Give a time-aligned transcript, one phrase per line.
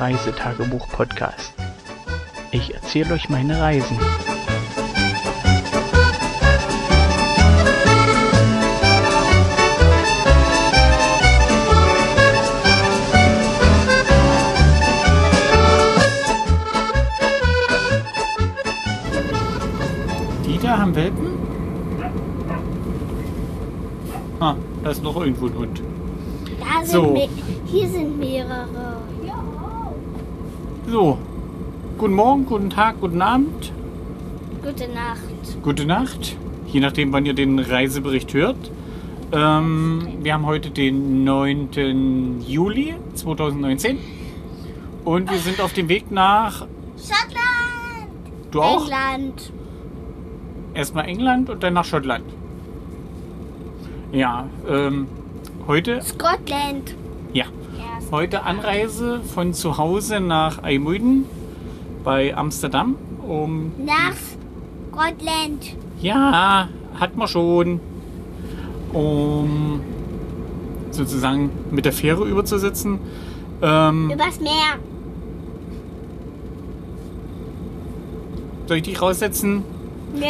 [0.00, 1.54] Reisetagebuch-Podcast.
[2.50, 3.98] Ich erzähle euch meine Reisen.
[20.46, 21.26] Die da haben Welpen?
[24.40, 25.82] Ah, da ist noch irgendwo ein Hund.
[26.60, 27.28] Da sind So.
[27.66, 28.93] hier sind mehrere.
[30.86, 31.18] So,
[31.98, 33.72] guten Morgen, guten Tag, guten Abend,
[34.62, 35.62] Gute Nacht.
[35.62, 38.70] gute Nacht, je nachdem, wann ihr den Reisebericht hört.
[39.32, 42.40] Ähm, wir haben heute den 9.
[42.46, 43.98] Juli 2019
[45.04, 46.66] und wir sind auf dem Weg nach,
[46.96, 48.10] Schottland.
[48.50, 48.82] du auch?
[48.82, 49.52] England.
[50.74, 52.24] Erstmal England und dann nach Schottland.
[54.12, 55.08] Ja, ähm,
[55.66, 56.94] heute, Scotland.
[58.10, 61.24] Heute Anreise von zu Hause nach Eimuiden
[62.04, 62.96] bei Amsterdam,
[63.26, 64.14] um Nach
[64.92, 65.76] Scotland.
[66.00, 67.80] Ja, hat man schon.
[68.92, 69.80] Um
[70.90, 73.00] sozusagen mit der Fähre überzusetzen.
[73.62, 74.78] Ähm, Übers Meer.
[78.66, 79.62] soll ich dich raussetzen?
[80.14, 80.20] Nö.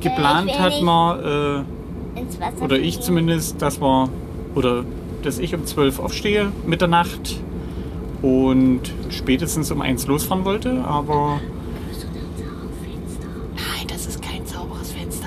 [0.00, 2.62] Geplant will hat man, äh, Ins Wasser.
[2.62, 4.08] oder ich zumindest, dass wir,
[4.54, 4.84] oder
[5.26, 7.40] dass ich um 12 aufstehe, Mitternacht
[8.22, 11.40] und spätestens um 1 losfahren wollte, aber.
[13.56, 15.26] Nein, das ist kein sauberes Fenster.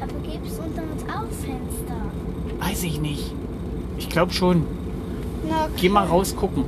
[0.00, 1.96] Aber gibt's unter uns auch Fenster?
[2.60, 3.34] Weiß ich nicht.
[3.98, 4.64] Ich glaube schon.
[5.48, 6.64] Na, Geh mal raus gucken.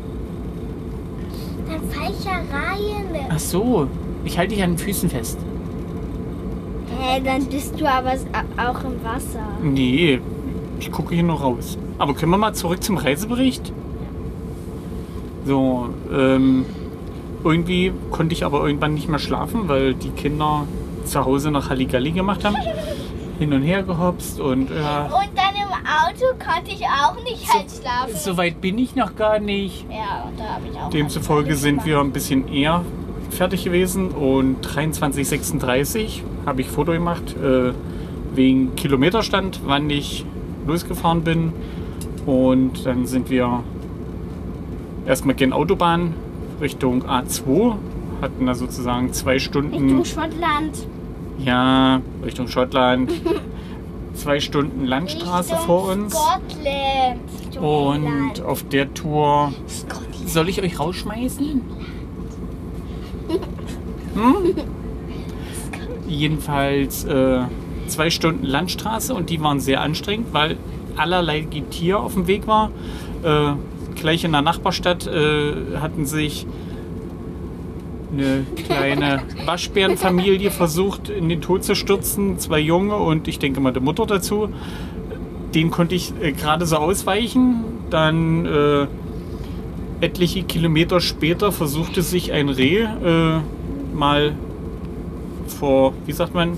[1.68, 3.26] Dann fall ich ja rein.
[3.30, 3.86] Ach so,
[4.24, 5.38] ich halte dich an den Füßen fest.
[6.98, 8.12] Hä, dann bist du aber
[8.56, 9.46] auch im Wasser.
[9.62, 10.20] Nee,
[10.84, 11.78] ich gucke hier noch raus.
[11.98, 13.72] Aber können wir mal zurück zum Reisebericht?
[15.46, 16.66] So, ähm,
[17.42, 20.66] irgendwie konnte ich aber irgendwann nicht mehr schlafen, weil die Kinder
[21.04, 22.56] zu Hause noch Halligalli gemacht haben.
[23.38, 27.66] Hin und her gehopst und äh, Und dann im Auto konnte ich auch nicht halt
[27.70, 28.14] schlafen.
[28.14, 29.86] so weit bin ich noch gar nicht.
[29.90, 30.90] Ja, und da habe ich auch.
[30.90, 32.84] Demzufolge sind wir ein bisschen eher
[33.30, 37.72] fertig gewesen und 23.36 habe ich Foto gemacht äh,
[38.34, 40.24] wegen Kilometerstand, wann ich
[40.66, 41.52] losgefahren bin
[42.26, 43.62] und dann sind wir
[45.06, 46.14] erstmal gen Autobahn
[46.60, 47.74] Richtung A2,
[48.22, 50.86] hatten da sozusagen zwei Stunden, Richtung Schottland.
[51.38, 53.12] ja, Richtung Schottland,
[54.14, 57.20] zwei Stunden Landstraße Richtung vor uns Scotland.
[57.40, 58.42] Richtung und England.
[58.42, 60.28] auf der Tour Scotland.
[60.28, 61.60] soll ich euch rausschmeißen?
[64.14, 64.54] Hm?
[66.06, 67.40] Jedenfalls äh,
[67.94, 70.56] zwei Stunden Landstraße und die waren sehr anstrengend, weil
[70.96, 72.70] allerlei Getier auf dem Weg war.
[73.22, 73.52] Äh,
[73.94, 76.44] gleich in der Nachbarstadt äh, hatten sich
[78.12, 82.38] eine kleine Waschbärenfamilie versucht in den Tod zu stürzen.
[82.40, 84.48] Zwei Junge und ich denke mal die Mutter dazu.
[85.54, 87.62] Den konnte ich äh, gerade so ausweichen.
[87.90, 88.86] Dann äh,
[90.00, 93.40] etliche Kilometer später versuchte sich ein Reh äh,
[93.94, 94.34] mal
[95.46, 96.56] vor, wie sagt man,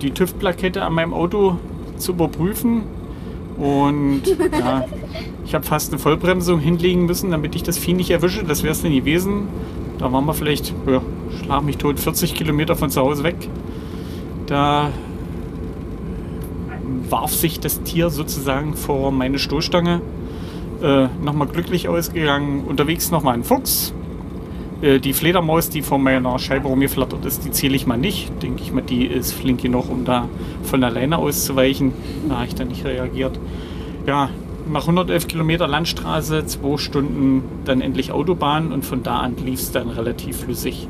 [0.00, 1.58] die TÜV-Plakette an meinem Auto
[1.96, 2.82] zu überprüfen.
[3.56, 4.22] Und
[4.52, 4.84] ja,
[5.44, 8.44] ich habe fast eine Vollbremsung hinlegen müssen, damit ich das Vieh nicht erwische.
[8.44, 9.48] Das wäre es denn gewesen.
[9.98, 11.02] Da waren wir vielleicht, ja,
[11.42, 13.36] schlag mich tot, 40 Kilometer von zu Hause weg.
[14.46, 14.90] Da
[17.10, 20.00] warf sich das Tier sozusagen vor meine Stoßstange.
[20.82, 22.64] Äh, nochmal glücklich ausgegangen.
[22.64, 23.92] Unterwegs nochmal ein Fuchs.
[24.80, 28.30] Äh, die Fledermaus, die vor meiner Scheibe rumgeflattert ist, die zähle ich mal nicht.
[28.42, 30.28] Denke ich mal, die ist flink genug, um da
[30.62, 31.92] von alleine auszuweichen.
[32.28, 33.38] Da habe ich dann nicht reagiert.
[34.06, 34.30] Ja,
[34.70, 39.72] nach 111 Kilometer Landstraße, zwei Stunden dann endlich Autobahn und von da an lief es
[39.72, 40.86] dann relativ flüssig.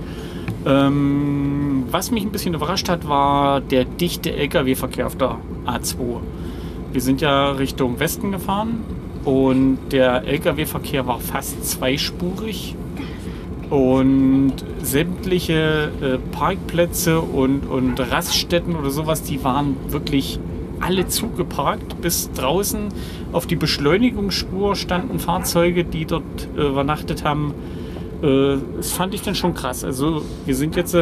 [0.67, 6.21] Ähm, was mich ein bisschen überrascht hat, war der dichte Lkw-Verkehr auf der A2.
[6.93, 8.81] Wir sind ja Richtung Westen gefahren
[9.25, 12.75] und der Lkw-Verkehr war fast zweispurig
[13.71, 20.41] und sämtliche äh, Parkplätze und, und Raststätten oder sowas, die waren wirklich
[20.81, 22.01] alle zugeparkt.
[22.01, 22.89] Bis draußen
[23.33, 26.25] auf die Beschleunigungsspur standen Fahrzeuge, die dort
[26.57, 27.55] äh, übernachtet haben.
[28.23, 29.85] Äh, das fand ich dann schon krass.
[29.85, 30.97] Also wir sind jetzt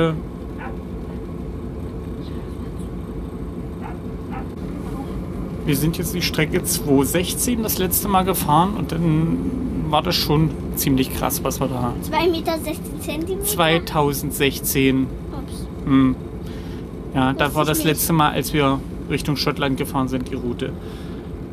[5.66, 9.38] wir sind jetzt die Strecke 216 das letzte Mal gefahren und dann
[9.90, 12.58] war das schon ziemlich krass, was wir da 2,16 Meter
[13.00, 13.44] Zentimeter.
[13.44, 15.66] 2016 Ups.
[15.84, 16.16] hm,
[17.14, 18.80] Ja, da Das war das letzte Mal, als wir
[19.10, 20.72] Richtung Schottland gefahren sind, die Route.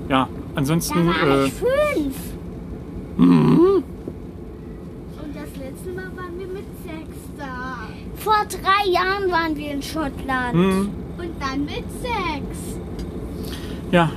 [0.10, 2.16] Ja, Da ansonsten, war äh, ich fünf.
[3.18, 3.84] Und
[5.36, 7.88] das letzte Mal waren wir mit sechs da.
[8.16, 10.54] Vor drei Jahren waren wir in Schottland.
[10.54, 10.90] Hm.
[11.18, 12.73] Und dann mit sechs.
[13.94, 14.10] Ja.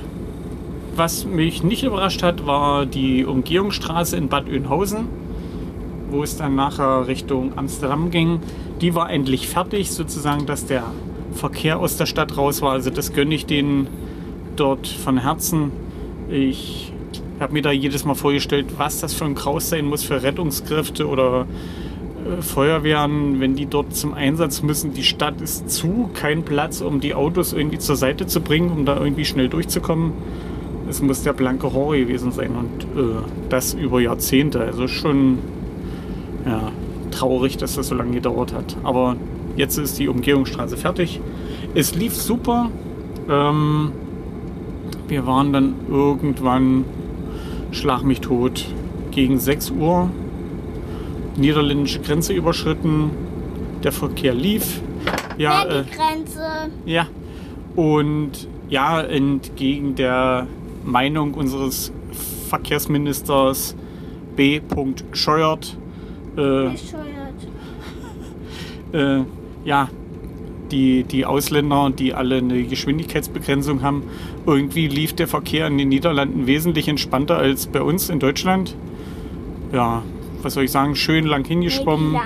[0.95, 5.07] Was mich nicht überrascht hat, war die Umgehungsstraße in Bad Oeynhausen,
[6.09, 8.39] wo es dann nachher Richtung Amsterdam ging.
[8.81, 10.83] Die war endlich fertig, sozusagen, dass der
[11.33, 12.71] Verkehr aus der Stadt raus war.
[12.71, 13.87] Also das gönne ich denen
[14.55, 15.71] dort von Herzen.
[16.27, 16.91] Ich
[17.39, 21.07] habe mir da jedes Mal vorgestellt, was das für ein Kraus sein muss für Rettungskräfte
[21.07, 21.45] oder
[22.41, 24.93] Feuerwehren, wenn die dort zum Einsatz müssen.
[24.93, 28.85] Die Stadt ist zu, kein Platz, um die Autos irgendwie zur Seite zu bringen, um
[28.85, 30.13] da irgendwie schnell durchzukommen.
[30.89, 33.15] Es muss der blanke Horror gewesen sein und äh,
[33.49, 34.61] das über Jahrzehnte.
[34.61, 35.39] Also schon
[36.45, 36.71] ja,
[37.11, 38.77] traurig, dass das so lange gedauert hat.
[38.83, 39.17] Aber
[39.55, 41.19] jetzt ist die Umgehungsstraße fertig.
[41.75, 42.71] Es lief super.
[43.29, 43.91] Ähm,
[45.07, 46.85] wir waren dann irgendwann,
[47.71, 48.65] schlag mich tot,
[49.11, 50.09] gegen 6 Uhr
[51.37, 53.11] niederländische Grenze überschritten.
[53.83, 54.81] Der Verkehr lief.
[55.37, 56.71] Ja, äh, die Grenze.
[56.85, 57.07] ja.
[57.75, 60.47] Und ja, entgegen der
[60.83, 61.91] Meinung unseres
[62.49, 63.75] Verkehrsministers
[64.35, 64.61] B.
[65.13, 65.77] Scheuert,
[66.37, 66.67] äh,
[68.93, 69.23] äh,
[69.65, 69.89] ja,
[70.71, 74.03] die, die Ausländer, die alle eine Geschwindigkeitsbegrenzung haben,
[74.45, 78.75] irgendwie lief der Verkehr in den Niederlanden wesentlich entspannter als bei uns in Deutschland.
[79.71, 80.03] Ja,
[80.41, 82.25] was soll ich sagen, schön lang hingeschwommen Land.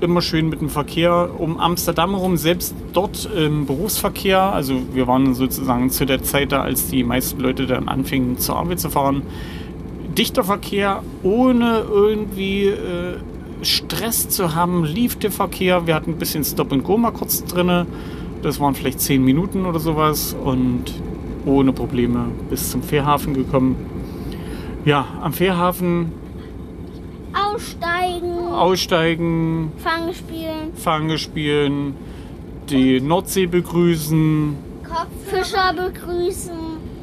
[0.00, 4.40] immer schön mit dem Verkehr um Amsterdam herum, selbst dort im Berufsverkehr.
[4.40, 8.56] Also wir waren sozusagen zu der Zeit da, als die meisten Leute dann anfingen zur
[8.56, 9.22] Arbeit zu fahren.
[10.16, 13.16] Dichter Verkehr, ohne irgendwie äh,
[13.62, 15.86] Stress zu haben, lief der Verkehr.
[15.86, 17.86] Wir hatten ein bisschen Stop and Go mal kurz drinne.
[18.42, 20.92] Das waren vielleicht zehn Minuten oder sowas und
[21.46, 23.76] ohne Probleme bis zum Fährhafen gekommen.
[24.84, 26.12] Ja, am Fährhafen
[27.64, 28.38] Aussteigen.
[28.52, 30.74] aussteigen, Fangen spielen.
[30.76, 31.96] Fange spielen,
[32.68, 34.56] die Nordsee begrüßen.
[35.26, 36.52] Fischer begrüßen.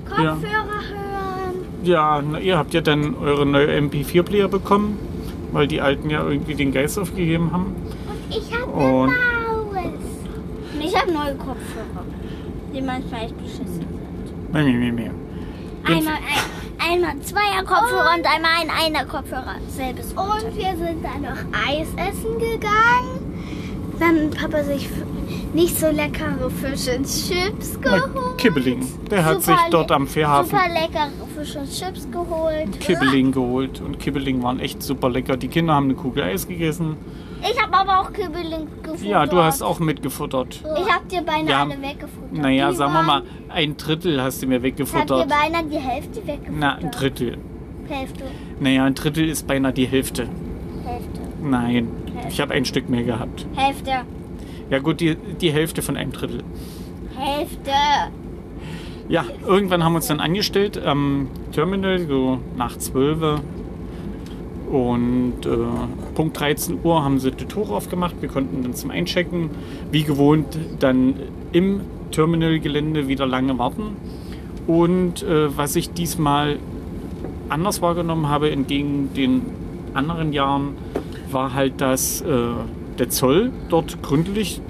[0.08, 1.66] Kopfhörer hören.
[1.84, 4.98] Ja, na, ihr habt ja dann eure neue MP4-Player bekommen,
[5.52, 7.76] weil die alten ja irgendwie den Geist aufgegeben haben.
[8.30, 9.12] Ich habe Und-.
[10.74, 12.06] Und ich habe neue Kopfhörer,
[12.74, 14.54] die manchmal echt beschissen sind.
[14.54, 15.12] Meh, meh, meh, meh.
[15.84, 19.56] Einmal, ein, einmal zweier Kopfhörer und einmal ein einer Kopfhörer.
[19.70, 23.32] Selbes Und wir sind dann noch Eis essen gegangen.
[24.00, 24.90] Dann hat Papa sich
[25.54, 28.38] nicht so leckere Fisch und Chips geholt.
[28.38, 28.88] Kibbeling.
[29.12, 32.80] Der hat sich Super dort le- am Fährhafen Super leckere Fisch und Chips geholt.
[32.80, 33.80] Kibbeling geholt.
[33.82, 35.38] Und Kibbeling waren echt super lecker.
[35.38, 36.98] Die Kinder haben eine Kugel Eis gegessen.
[37.42, 39.06] Ich habe aber auch Kibbeling gefuttert.
[39.06, 40.62] Ja, du hast auch mitgefuttert.
[40.78, 41.62] Ich habe dir beinahe Ja.
[41.64, 42.34] alle weggefuttert.
[42.34, 45.30] Naja, Die sagen wir mal, ein Drittel hast du mir Ich habe dir weggefuttert.
[45.30, 46.56] beinahe die Hälfte weggefuttert.
[46.60, 47.38] Na, ein Drittel.
[47.88, 48.24] Hälfte.
[48.60, 50.28] Naja, ein Drittel ist beinahe die Hälfte.
[50.86, 51.22] Hälfte.
[51.44, 51.88] Nein,
[52.30, 53.46] ich habe ein Stück mehr gehabt.
[53.56, 53.92] Hälfte.
[54.70, 56.44] Ja gut, die, die Hälfte von einem Drittel.
[57.18, 57.72] Hälfte.
[59.10, 63.42] Ja, irgendwann haben wir uns dann angestellt am Terminal, so nach 12
[64.72, 65.50] Und äh,
[66.16, 68.16] Punkt 13 Uhr haben sie die Tore aufgemacht.
[68.22, 69.50] Wir konnten dann zum Einchecken,
[69.92, 71.16] wie gewohnt, dann
[71.52, 73.98] im Terminalgelände wieder lange warten.
[74.68, 76.58] Und äh, was ich diesmal
[77.50, 79.42] anders wahrgenommen habe, entgegen den
[79.94, 80.76] anderen Jahren,
[81.30, 82.28] war halt, dass äh,
[82.98, 84.62] der Zoll dort gründlich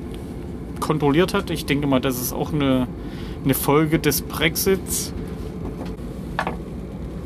[0.80, 1.52] kontrolliert hat.
[1.52, 2.88] Ich denke mal, das ist auch eine,
[3.44, 5.14] eine Folge des Brexits.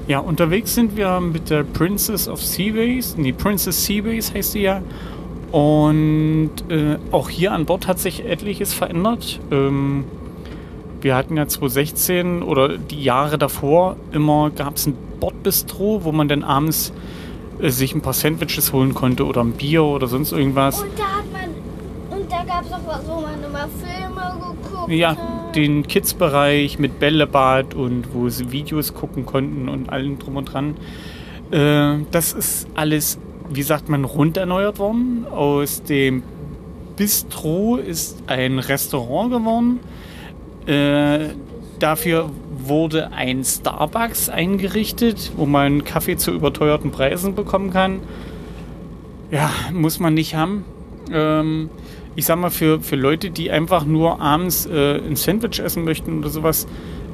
[0.07, 3.17] Ja, unterwegs sind wir mit der Princess of Seaways.
[3.17, 4.81] Nee, Princess Seaways heißt sie ja.
[5.51, 9.39] Und äh, auch hier an Bord hat sich etliches verändert.
[9.51, 10.05] Ähm,
[11.01, 16.27] wir hatten ja 2016 oder die Jahre davor immer gab es ein Bordbistro, wo man
[16.27, 16.93] dann abends
[17.59, 20.81] äh, sich ein paar Sandwiches holen konnte oder ein Bier oder sonst irgendwas.
[20.81, 22.19] Und da hat man.
[22.19, 25.34] Und da gab es auch was, wo man immer Filme geguckt Ja, hat.
[25.55, 30.75] Den Kids-Bereich mit Bällebad und wo sie Videos gucken konnten und allem drum und dran.
[31.51, 33.19] Äh, das ist alles,
[33.49, 35.25] wie sagt man, rund erneuert worden.
[35.29, 36.23] Aus dem
[36.95, 39.79] Bistro ist ein Restaurant geworden.
[40.65, 41.33] Äh,
[41.79, 47.99] dafür wurde ein Starbucks eingerichtet, wo man Kaffee zu überteuerten Preisen bekommen kann.
[49.31, 50.65] Ja, muss man nicht haben.
[51.11, 51.69] Ähm,
[52.15, 56.19] ich sag mal, für, für Leute, die einfach nur abends äh, ein Sandwich essen möchten
[56.19, 56.67] oder sowas,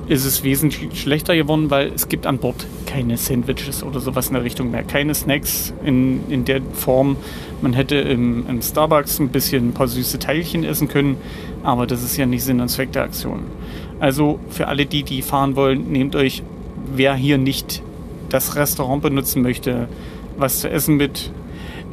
[0.07, 4.33] ist es wesentlich schlechter geworden, weil es gibt an Bord keine Sandwiches oder sowas in
[4.33, 4.83] der Richtung mehr.
[4.83, 7.15] Keine Snacks in, in der Form.
[7.61, 11.17] Man hätte im, im Starbucks ein bisschen ein paar süße Teilchen essen können,
[11.63, 13.43] aber das ist ja nicht Sinn und Zweck der Aktion.
[13.99, 16.43] Also für alle die, die fahren wollen, nehmt euch,
[16.93, 17.81] wer hier nicht
[18.29, 19.87] das Restaurant benutzen möchte,
[20.37, 21.31] was zu essen mit.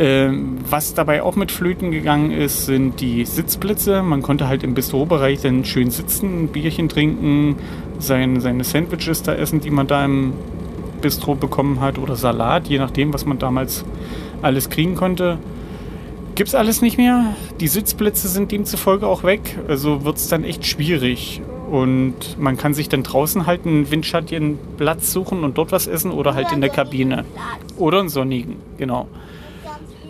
[0.00, 4.02] Ähm, was dabei auch mit Flöten gegangen ist, sind die Sitzplätze.
[4.02, 7.56] Man konnte halt im Bistrobereich dann schön sitzen, ein Bierchen trinken,
[7.98, 10.34] sein, seine Sandwiches da essen, die man da im
[11.00, 13.84] Bistro bekommen hat oder Salat, je nachdem, was man damals
[14.42, 15.38] alles kriegen konnte.
[16.36, 17.34] Gibt's alles nicht mehr.
[17.58, 19.58] Die Sitzplätze sind demzufolge auch weg.
[19.66, 21.42] Also wird es dann echt schwierig.
[21.68, 26.12] Und man kann sich dann draußen halt einen windschattigen Platz suchen und dort was essen
[26.12, 27.24] oder halt in der Kabine.
[27.76, 29.08] Oder einen sonnigen, genau.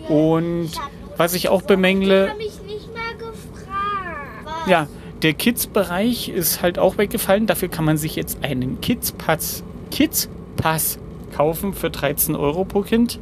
[0.09, 0.71] Und
[1.17, 2.29] was ich auch bemängle.
[2.29, 4.67] Habe ich nicht mal gefragt.
[4.67, 4.87] Ja,
[5.21, 7.45] der Kids-Bereich ist halt auch weggefallen.
[7.47, 10.97] Dafür kann man sich jetzt einen Kids-Pass Kids -Pass
[11.35, 13.19] kaufen für 13 Euro pro Kind,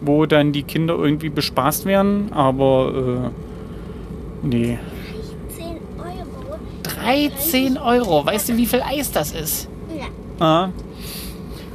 [0.00, 2.32] wo dann die Kinder irgendwie bespaßt werden.
[2.32, 3.30] Aber
[4.44, 4.78] äh, nee,
[5.56, 5.66] 10
[5.98, 6.58] Euro.
[6.82, 8.24] 13 Euro.
[8.26, 9.68] Weißt du, wie viel Eis das ist?
[9.96, 10.06] Ja,
[10.44, 10.68] Ah.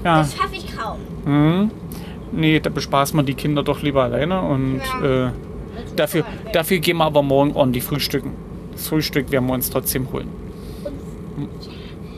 [0.03, 0.17] Ja.
[0.19, 0.99] das schaffe ich kaum.
[1.25, 1.71] Hm.
[2.35, 5.29] Nee, da bespaßt man die Kinder doch lieber alleine und äh,
[5.95, 8.31] dafür, dafür gehen wir aber morgen ordentlich frühstücken.
[8.71, 10.27] Das Frühstück werden wir uns trotzdem holen.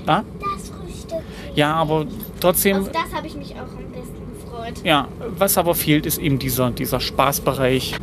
[0.08, 0.24] Ah?
[0.40, 1.20] Das Frühstück.
[1.56, 2.06] Ja, aber
[2.40, 4.86] trotzdem, Auf das habe ich mich auch am besten gefreut.
[4.86, 5.08] ja,
[5.38, 7.96] was aber fehlt, ist eben dieser, dieser Spaßbereich.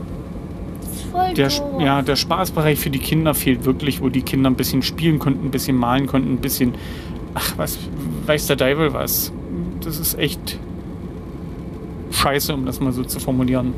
[0.81, 4.51] Das ist voll Der, ja, der Spaßbereich für die Kinder fehlt wirklich, wo die Kinder
[4.51, 6.75] ein bisschen spielen konnten, ein bisschen malen konnten, ein bisschen,
[7.35, 7.79] ach, was
[8.27, 9.33] weiß der Teufel was.
[9.83, 10.59] Das ist echt
[12.23, 13.75] scheiße, um das mal so zu formulieren.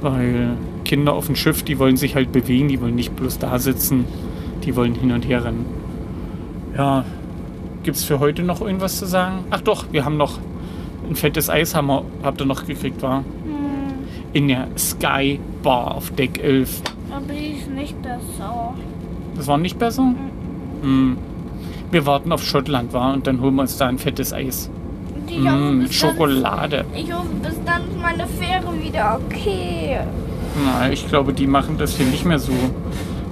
[0.00, 3.58] Weil Kinder auf dem Schiff, die wollen sich halt bewegen, die wollen nicht bloß da
[3.58, 4.04] sitzen,
[4.64, 5.64] die wollen hin und her rennen.
[6.76, 7.04] Ja,
[7.82, 9.44] gibt's für heute noch irgendwas zu sagen?
[9.50, 10.38] Ach doch, wir haben noch
[11.08, 13.18] ein fettes Eis, haben wir, habt ihr noch gekriegt, war?
[13.18, 13.24] Hm,
[14.32, 16.82] In der Sky Bar auf Deck 11.
[17.12, 18.74] aber die ist nicht besser.
[19.36, 20.14] Das war nicht besser?
[20.82, 21.16] Hm.
[21.90, 24.70] Wir warten auf Schottland, war und dann holen wir uns da ein fettes Eis.
[25.38, 26.84] Ich hoffe, mit bis dann, Schokolade.
[26.94, 29.98] ich hoffe, bis dann ist meine Fähre wieder okay.
[30.64, 32.52] Na, ich glaube, die machen das hier nicht mehr so,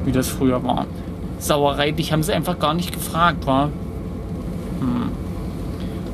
[0.04, 0.86] wie das früher war.
[1.38, 3.66] Sauerei, dich haben sie einfach gar nicht gefragt, war.
[4.80, 5.10] Hm.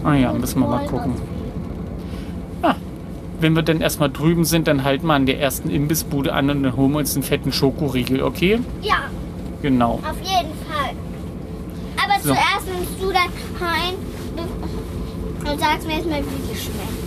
[0.05, 1.13] Ah ja, müssen wir mal gucken.
[2.63, 2.75] Ah,
[3.41, 6.63] wenn wir dann erstmal drüben sind, dann halten wir an der ersten Imbissbude an und
[6.63, 8.61] dann holen wir uns einen fetten Schokoriegel, okay?
[8.83, 8.95] Ja,
[9.63, 9.95] Genau.
[9.95, 10.93] auf jeden Fall.
[12.05, 12.29] Aber So.
[12.29, 13.31] zuerst nimmst du dann
[13.69, 13.95] rein
[15.51, 17.07] und sagst mir jetzt mal, wie die schmecken.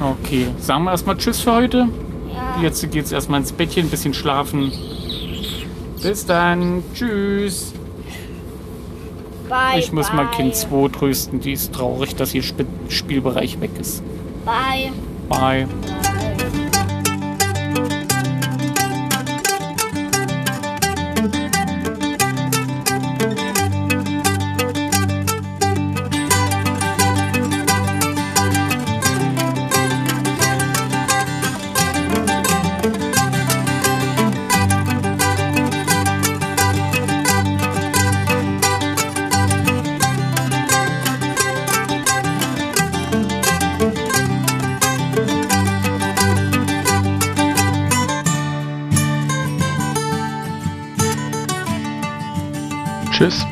[0.00, 1.88] Okay, sagen wir erstmal Tschüss für heute.
[2.34, 2.62] Ja.
[2.62, 4.72] Jetzt geht's erstmal ins Bettchen, ein bisschen schlafen.
[6.02, 6.82] Bis dann.
[6.94, 7.72] Tschüss.
[9.48, 10.16] Bye, ich muss bye.
[10.16, 11.40] mal Kind 2 trösten.
[11.40, 14.02] Die ist traurig, dass ihr Sp Spielbereich weg ist.
[14.44, 14.90] Bye.
[15.28, 15.68] Bye.